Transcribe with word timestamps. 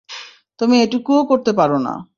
তুমি 0.59 0.75
এটুকুও 0.81 1.21
করতে 1.25 1.51
পারো 1.53 1.77
না। 1.77 1.93